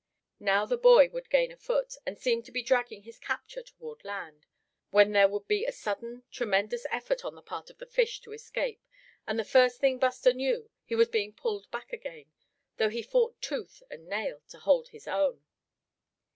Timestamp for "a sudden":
5.63-6.23